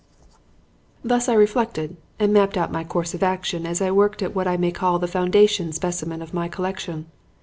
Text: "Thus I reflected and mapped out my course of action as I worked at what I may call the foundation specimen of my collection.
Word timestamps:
"Thus 1.03 1.29
I 1.29 1.35
reflected 1.35 1.95
and 2.17 2.33
mapped 2.33 2.57
out 2.57 2.71
my 2.71 2.83
course 2.83 3.13
of 3.13 3.21
action 3.21 3.67
as 3.67 3.83
I 3.83 3.91
worked 3.91 4.23
at 4.23 4.33
what 4.33 4.47
I 4.47 4.57
may 4.57 4.71
call 4.71 4.97
the 4.97 5.07
foundation 5.07 5.71
specimen 5.73 6.23
of 6.23 6.33
my 6.33 6.47
collection. 6.47 7.05